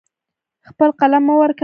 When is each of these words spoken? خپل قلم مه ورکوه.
خپل 0.69 0.89
قلم 0.99 1.23
مه 1.27 1.33
ورکوه. 1.41 1.59